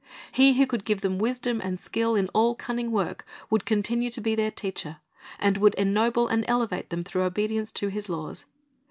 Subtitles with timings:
[0.31, 4.19] He who could give them wisdom and skill in all cunning work would continue to
[4.19, 4.97] be their teacher,
[5.37, 8.45] and would ennoble and elevate them through obedience to His laws.